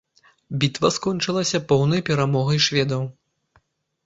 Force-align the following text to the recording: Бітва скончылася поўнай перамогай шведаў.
Бітва 0.61 0.89
скончылася 0.95 1.61
поўнай 1.73 2.01
перамогай 2.09 2.59
шведаў. 2.69 3.01